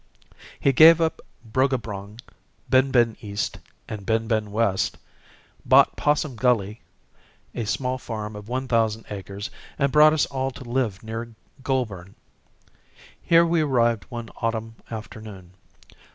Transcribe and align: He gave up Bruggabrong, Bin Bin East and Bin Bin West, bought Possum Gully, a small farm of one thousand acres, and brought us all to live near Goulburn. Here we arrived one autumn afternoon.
He 0.59 0.73
gave 0.73 0.99
up 0.99 1.21
Bruggabrong, 1.45 2.21
Bin 2.71 2.89
Bin 2.89 3.15
East 3.21 3.59
and 3.87 4.03
Bin 4.03 4.27
Bin 4.27 4.49
West, 4.51 4.97
bought 5.63 5.95
Possum 5.95 6.35
Gully, 6.37 6.81
a 7.53 7.65
small 7.65 7.99
farm 7.99 8.35
of 8.35 8.49
one 8.49 8.67
thousand 8.67 9.05
acres, 9.11 9.51
and 9.77 9.91
brought 9.91 10.13
us 10.13 10.25
all 10.25 10.49
to 10.49 10.63
live 10.63 11.03
near 11.03 11.35
Goulburn. 11.63 12.15
Here 13.21 13.45
we 13.45 13.61
arrived 13.61 14.05
one 14.05 14.29
autumn 14.37 14.73
afternoon. 14.89 15.51